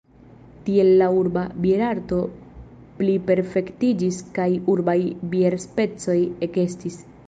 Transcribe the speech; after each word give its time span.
Tiel 0.69 0.87
la 1.01 1.09
urba 1.17 1.43
bierarto 1.65 2.23
pliperfektiĝis 3.03 4.21
kaj 4.41 4.51
urbaj 4.77 5.01
bierspecoj 5.37 6.23
ekestis. 6.51 7.03